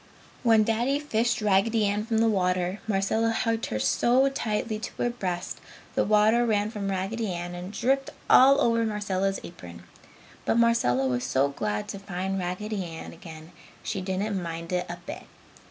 When 0.41 0.63
Daddy 0.63 0.97
fished 0.97 1.41
Raggedy 1.43 1.85
Ann 1.85 2.07
from 2.07 2.17
the 2.17 2.27
water, 2.27 2.79
Marcella 2.87 3.29
hugged 3.29 3.67
her 3.67 3.77
so 3.77 4.27
tightly 4.29 4.79
to 4.79 4.91
her 4.93 5.11
breast 5.11 5.61
the 5.93 6.03
water 6.03 6.43
ran 6.43 6.71
from 6.71 6.89
Raggedy 6.89 7.31
Ann 7.31 7.53
and 7.53 7.71
dripped 7.71 8.09
all 8.27 8.59
over 8.61 8.83
Marcella's 8.83 9.39
apron. 9.43 9.83
But 10.43 10.55
Marcella 10.57 11.05
was 11.05 11.23
so 11.23 11.49
glad 11.49 11.87
to 11.89 11.99
find 11.99 12.39
Raggedy 12.39 12.83
Ann 12.83 13.13
again 13.13 13.51
she 13.83 14.01
didn't 14.01 14.41
mind 14.41 14.71
it 14.73 14.87
a 14.89 14.97
bit. 15.05 15.25